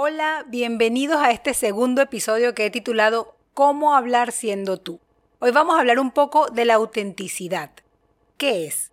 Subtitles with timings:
[0.00, 5.00] Hola, bienvenidos a este segundo episodio que he titulado ¿Cómo hablar siendo tú?
[5.40, 7.72] Hoy vamos a hablar un poco de la autenticidad.
[8.36, 8.92] ¿Qué es?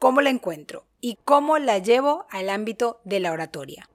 [0.00, 0.82] ¿Cómo la encuentro?
[1.00, 3.88] ¿Y cómo la llevo al ámbito de la oratoria?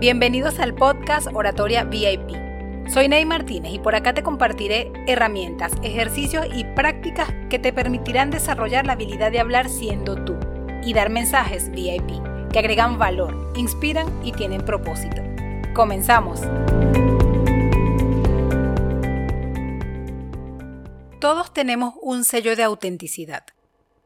[0.00, 2.90] Bienvenidos al podcast Oratoria VIP.
[2.90, 8.28] Soy Ney Martínez y por acá te compartiré herramientas, ejercicios y prácticas que te permitirán
[8.28, 10.36] desarrollar la habilidad de hablar siendo tú
[10.82, 12.10] y dar mensajes VIP
[12.52, 15.22] que agregan valor, inspiran y tienen propósito.
[15.74, 16.40] Comenzamos.
[21.18, 23.44] Todos tenemos un sello de autenticidad.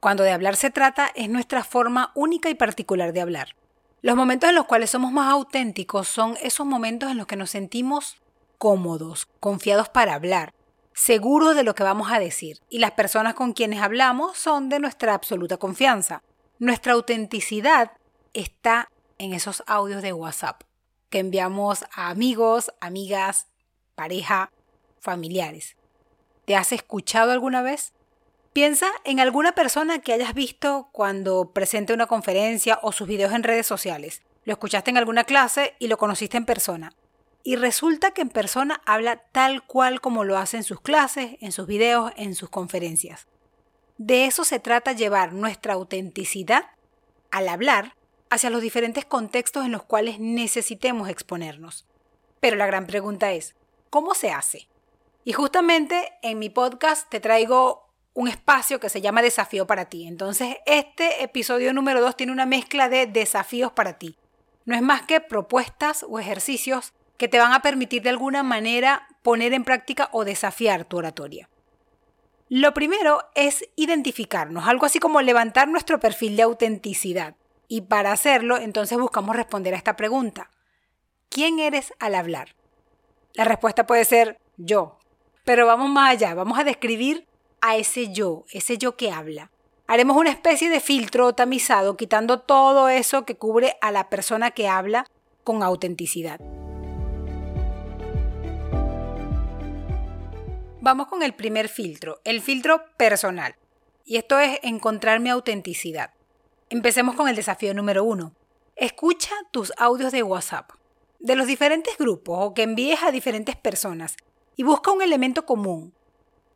[0.01, 3.57] Cuando de hablar se trata, es nuestra forma única y particular de hablar.
[4.03, 7.51] Los momentos en los cuales somos más auténticos son esos momentos en los que nos
[7.51, 8.19] sentimos
[8.59, 10.55] cómodos, confiados para hablar,
[10.93, 14.79] seguros de lo que vamos a decir, y las personas con quienes hablamos son de
[14.79, 16.23] nuestra absoluta confianza.
[16.59, 17.93] Nuestra autenticidad
[18.33, 20.63] está en esos audios de WhatsApp
[21.11, 23.49] que enviamos a amigos, amigas,
[23.95, 24.51] pareja,
[24.99, 25.77] familiares.
[26.47, 27.93] ¿Te has escuchado alguna vez?
[28.55, 33.43] Piensa en alguna persona que hayas visto cuando presente una conferencia o sus videos en
[33.43, 34.23] redes sociales.
[34.45, 36.95] Lo escuchaste en alguna clase y lo conociste en persona.
[37.43, 41.53] Y resulta que en persona habla tal cual como lo hace en sus clases, en
[41.53, 43.29] sus videos, en sus conferencias.
[43.99, 46.65] De eso se trata llevar nuestra autenticidad
[47.31, 47.95] al hablar
[48.31, 51.87] hacia los diferentes contextos en los cuales necesitemos exponernos.
[52.41, 53.55] Pero la gran pregunta es,
[53.91, 54.69] ¿cómo se hace?
[55.25, 60.07] Y justamente en mi podcast te traigo un espacio que se llama Desafío para ti.
[60.07, 64.17] Entonces, este episodio número 2 tiene una mezcla de desafíos para ti.
[64.65, 69.07] No es más que propuestas o ejercicios que te van a permitir de alguna manera
[69.23, 71.49] poner en práctica o desafiar tu oratoria.
[72.49, 77.35] Lo primero es identificarnos, algo así como levantar nuestro perfil de autenticidad.
[77.67, 80.51] Y para hacerlo, entonces buscamos responder a esta pregunta.
[81.29, 82.55] ¿Quién eres al hablar?
[83.35, 84.99] La respuesta puede ser yo.
[85.45, 87.27] Pero vamos más allá, vamos a describir
[87.61, 89.51] a ese yo, ese yo que habla.
[89.89, 94.69] Haremos una especie de filtro tamizado, quitando todo eso que cubre a la persona que
[94.69, 95.05] habla
[95.43, 96.41] con autenticidad.
[100.87, 103.57] Vamos con el primer filtro, el filtro personal.
[104.05, 106.13] Y esto es encontrar mi autenticidad.
[106.71, 108.37] Empecemos con el desafío número uno.
[108.77, 110.71] Escucha tus audios de WhatsApp,
[111.19, 114.15] de los diferentes grupos o que envíes a diferentes personas,
[114.55, 115.93] y busca un elemento común.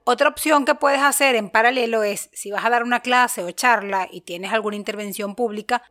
[0.05, 3.51] Otra opción que puedes hacer en paralelo es, si vas a dar una clase o
[3.51, 5.83] charla y tienes alguna intervención pública,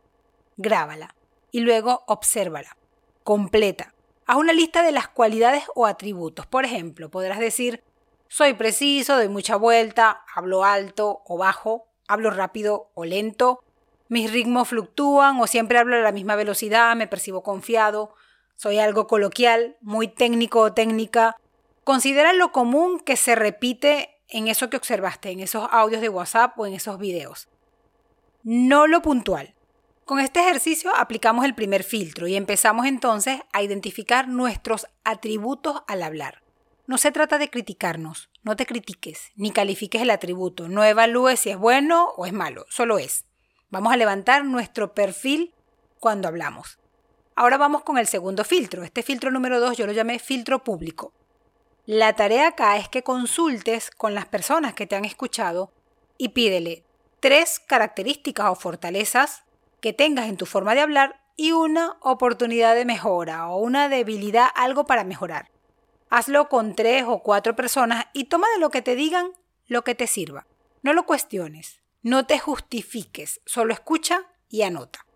[0.56, 1.14] grábala
[1.50, 2.78] y luego obsérvala,
[3.22, 3.92] completa.
[4.24, 6.46] Haz una lista de las cualidades o atributos.
[6.46, 7.84] Por ejemplo, podrás decir,
[8.30, 13.64] soy preciso, doy mucha vuelta, hablo alto o bajo, hablo rápido o lento,
[14.08, 18.14] mis ritmos fluctúan o siempre hablo a la misma velocidad, me percibo confiado,
[18.54, 21.36] soy algo coloquial, muy técnico o técnica.
[21.82, 26.56] Considera lo común que se repite en eso que observaste, en esos audios de WhatsApp
[26.56, 27.48] o en esos videos.
[28.44, 29.54] No lo puntual.
[30.04, 36.04] Con este ejercicio aplicamos el primer filtro y empezamos entonces a identificar nuestros atributos al
[36.04, 36.42] hablar.
[36.90, 41.50] No se trata de criticarnos, no te critiques, ni califiques el atributo, no evalúes si
[41.50, 43.26] es bueno o es malo, solo es.
[43.68, 45.54] Vamos a levantar nuestro perfil
[46.00, 46.80] cuando hablamos.
[47.36, 48.82] Ahora vamos con el segundo filtro.
[48.82, 51.12] Este filtro número 2 yo lo llamé filtro público.
[51.86, 55.72] La tarea acá es que consultes con las personas que te han escuchado
[56.18, 56.84] y pídele
[57.20, 59.44] tres características o fortalezas
[59.80, 64.48] que tengas en tu forma de hablar y una oportunidad de mejora o una debilidad,
[64.56, 65.52] algo para mejorar.
[66.10, 69.30] Hazlo con tres o cuatro personas y toma de lo que te digan
[69.68, 70.46] lo que te sirva.
[70.82, 75.06] No lo cuestiones, no te justifiques, solo escucha y anota.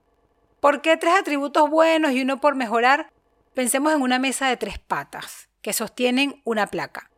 [0.61, 3.13] ¿Por qué tres atributos buenos y uno por mejorar?
[3.55, 7.11] Pensemos en una mesa de tres patas que sostienen una placa.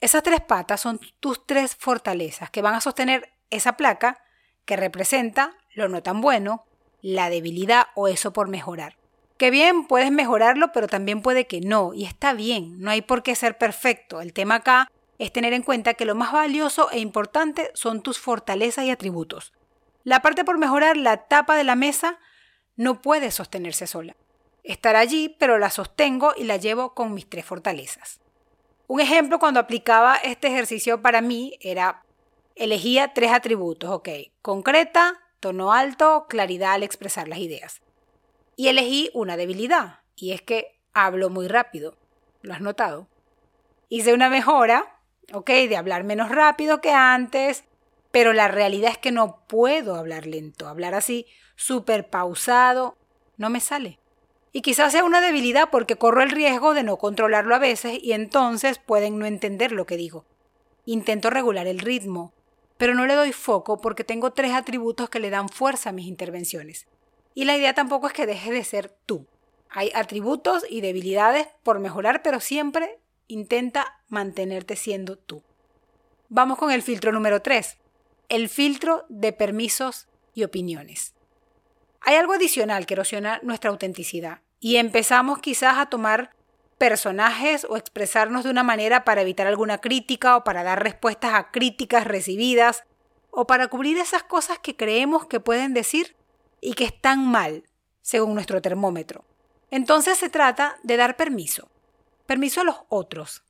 [0.00, 4.22] Esas tres patas son tus tres fortalezas que van a sostener esa placa
[4.64, 6.64] que representa lo no tan bueno,
[7.02, 8.96] la debilidad o eso por mejorar.
[9.36, 13.22] Que bien, puedes mejorarlo, pero también puede que no, y está bien, no hay por
[13.22, 14.22] qué ser perfecto.
[14.22, 18.18] El tema acá es tener en cuenta que lo más valioso e importante son tus
[18.18, 19.52] fortalezas y atributos.
[20.04, 22.18] La parte por mejorar, la tapa de la mesa,
[22.76, 24.16] no puede sostenerse sola.
[24.62, 28.20] Estará allí, pero la sostengo y la llevo con mis tres fortalezas.
[28.86, 32.04] Un ejemplo cuando aplicaba este ejercicio para mí era,
[32.54, 34.08] elegía tres atributos, ok,
[34.40, 37.82] concreta, tono alto, claridad al expresar las ideas
[38.56, 41.96] y elegí una debilidad, y es que hablo muy rápido.
[42.40, 43.08] ¿Lo has notado?
[43.88, 45.00] Hice una mejora,
[45.32, 47.64] ok, de hablar menos rápido que antes,
[48.10, 52.96] pero la realidad es que no puedo hablar lento, hablar así súper pausado,
[53.36, 53.98] no me sale.
[54.52, 58.12] Y quizás sea una debilidad porque corro el riesgo de no controlarlo a veces y
[58.12, 60.24] entonces pueden no entender lo que digo.
[60.86, 62.32] Intento regular el ritmo,
[62.78, 66.06] pero no le doy foco porque tengo tres atributos que le dan fuerza a mis
[66.06, 66.86] intervenciones.
[67.36, 69.26] Y la idea tampoco es que deje de ser tú.
[69.68, 72.98] Hay atributos y debilidades por mejorar, pero siempre
[73.28, 75.42] intenta mantenerte siendo tú.
[76.30, 77.76] Vamos con el filtro número 3,
[78.30, 81.12] el filtro de permisos y opiniones.
[82.00, 86.30] Hay algo adicional que erosiona nuestra autenticidad y empezamos quizás a tomar
[86.78, 91.50] personajes o expresarnos de una manera para evitar alguna crítica o para dar respuestas a
[91.50, 92.84] críticas recibidas
[93.30, 96.16] o para cubrir esas cosas que creemos que pueden decir
[96.60, 97.64] y que están mal,
[98.02, 99.24] según nuestro termómetro.
[99.70, 101.68] Entonces se trata de dar permiso,
[102.26, 103.44] permiso a los otros,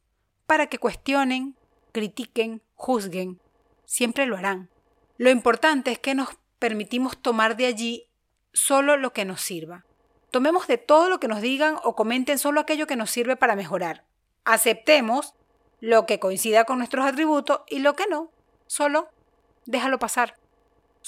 [0.47, 1.57] para que cuestionen,
[1.93, 3.41] critiquen, juzguen.
[3.85, 4.71] Siempre lo harán.
[5.19, 8.09] Lo importante es que nos permitimos tomar de allí
[8.53, 9.85] solo lo que nos sirva.
[10.31, 13.57] Tomemos de todo lo que nos digan o comenten solo aquello que nos sirve para
[13.57, 14.05] mejorar.
[14.45, 15.35] Aceptemos
[15.81, 18.31] lo que coincida con nuestros atributos y lo que no,
[18.67, 19.09] solo
[19.67, 20.37] déjalo pasar.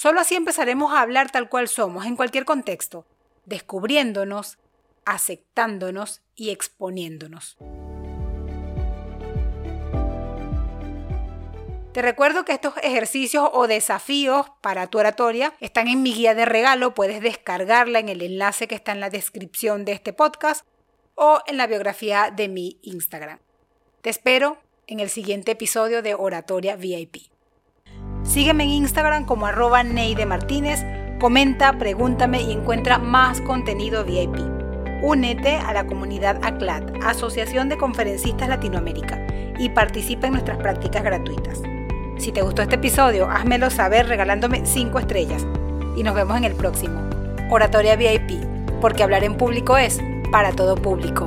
[0.01, 3.05] Solo así empezaremos a hablar tal cual somos, en cualquier contexto,
[3.43, 4.57] descubriéndonos,
[5.03, 7.57] aceptándonos y exponiéndonos.
[11.91, 16.45] Te recuerdo que estos ejercicios o desafíos para tu oratoria están en mi guía de
[16.45, 20.65] regalo, puedes descargarla en el enlace que está en la descripción de este podcast
[21.15, 23.39] o en la biografía de mi Instagram.
[23.99, 27.28] Te espero en el siguiente episodio de Oratoria VIP.
[28.29, 30.85] Sígueme en Instagram como arroba Neide Martínez,
[31.19, 34.37] comenta, pregúntame y encuentra más contenido VIP.
[35.01, 39.17] Únete a la comunidad ACLAT, Asociación de Conferencistas Latinoamérica,
[39.57, 41.59] y participa en nuestras prácticas gratuitas.
[42.19, 45.43] Si te gustó este episodio, házmelo saber regalándome 5 estrellas.
[45.97, 47.01] Y nos vemos en el próximo.
[47.49, 48.45] Oratoria VIP,
[48.79, 49.99] porque hablar en público es
[50.31, 51.25] para todo público.